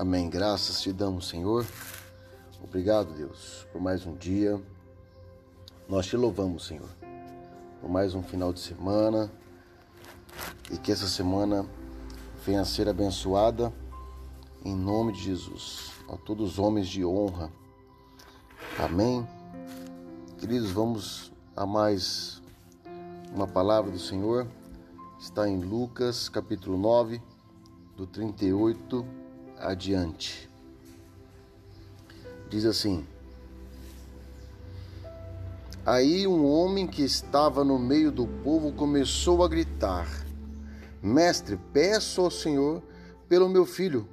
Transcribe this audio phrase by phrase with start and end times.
[0.00, 0.30] Amém.
[0.30, 1.66] Graças te damos, Senhor.
[2.64, 4.58] Obrigado, Deus, por mais um dia.
[5.86, 6.88] Nós te louvamos, Senhor,
[7.82, 9.30] por mais um final de semana
[10.70, 11.66] e que essa semana
[12.46, 13.70] venha a ser abençoada
[14.64, 15.90] em nome de Jesus.
[16.08, 17.52] A todos os homens de honra.
[18.78, 19.28] Amém.
[20.38, 22.40] Queridos, vamos a mais
[23.34, 24.48] uma palavra do Senhor.
[25.18, 27.20] Está em Lucas, capítulo 9,
[27.98, 29.19] do 38
[29.60, 30.50] adiante.
[32.48, 33.06] Diz assim:
[35.84, 40.08] Aí um homem que estava no meio do povo começou a gritar:
[41.02, 42.82] Mestre, peço ao Senhor
[43.28, 44.08] pelo meu filho,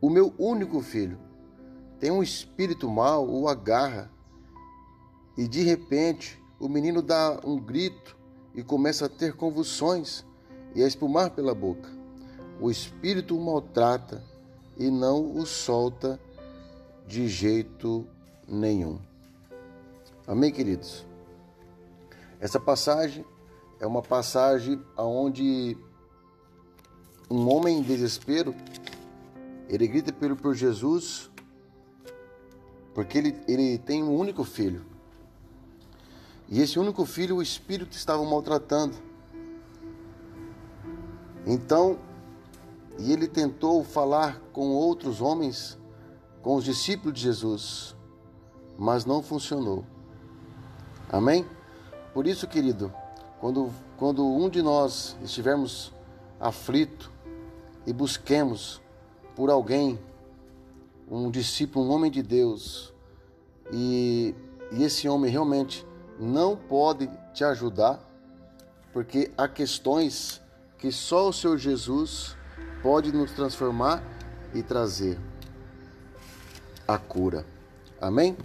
[0.00, 1.18] o meu único filho.
[1.98, 4.10] Tem um espírito mau, o agarra,
[5.36, 8.16] e de repente o menino dá um grito
[8.54, 10.24] e começa a ter convulsões
[10.74, 11.99] e a espumar pela boca.
[12.60, 14.22] O espírito o maltrata
[14.76, 16.20] e não o solta
[17.06, 18.06] de jeito
[18.46, 18.98] nenhum.
[20.26, 21.06] Amém, queridos?
[22.38, 23.24] Essa passagem
[23.80, 25.76] é uma passagem onde
[27.30, 28.54] um homem em desespero
[29.68, 31.30] ele grita pelo por Jesus
[32.94, 34.84] porque ele, ele tem um único filho.
[36.48, 38.96] E esse único filho o espírito estava maltratando.
[41.46, 41.98] Então,
[42.98, 45.78] e ele tentou falar com outros homens
[46.42, 47.96] com os discípulos de Jesus,
[48.78, 49.84] mas não funcionou.
[51.10, 51.46] Amém?
[52.14, 52.92] Por isso, querido,
[53.40, 55.92] quando, quando um de nós estivermos
[56.38, 57.10] aflito
[57.86, 58.80] e busquemos
[59.36, 59.98] por alguém,
[61.10, 62.94] um discípulo, um homem de Deus,
[63.72, 64.34] e,
[64.72, 65.86] e esse homem realmente
[66.18, 67.98] não pode te ajudar,
[68.92, 70.40] porque há questões
[70.78, 72.36] que só o Senhor Jesus
[72.82, 74.02] pode nos transformar
[74.54, 75.18] e trazer
[76.86, 77.44] a cura.
[78.00, 78.36] Amém?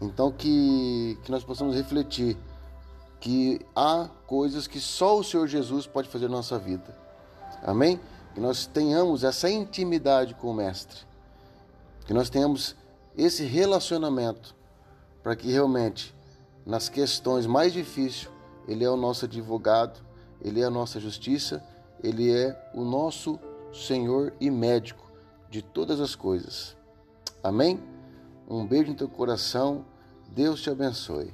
[0.00, 2.36] Então que, que nós possamos refletir
[3.18, 6.96] que há coisas que só o Senhor Jesus pode fazer na nossa vida.
[7.62, 7.98] Amém?
[8.34, 11.00] Que nós tenhamos essa intimidade com o Mestre.
[12.06, 12.76] Que nós tenhamos
[13.16, 14.54] esse relacionamento
[15.22, 16.14] para que realmente
[16.64, 18.28] nas questões mais difíceis
[18.68, 20.00] ele é o nosso advogado,
[20.40, 21.64] ele é a nossa justiça,
[22.02, 23.38] ele é o nosso
[23.72, 25.10] Senhor e médico
[25.50, 26.76] de todas as coisas.
[27.42, 27.80] Amém?
[28.48, 29.84] Um beijo no teu coração.
[30.28, 31.32] Deus te abençoe.